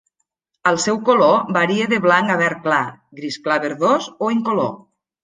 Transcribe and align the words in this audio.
El 0.69 0.77
seu 0.85 0.95
color 1.09 1.43
varia 1.57 1.89
de 1.91 1.99
blanc 2.05 2.33
a 2.37 2.37
verd 2.39 2.63
clar, 2.63 2.79
gris 3.21 3.39
clar 3.45 3.59
verdós 3.67 4.09
o 4.15 4.31
incolor. 4.39 4.73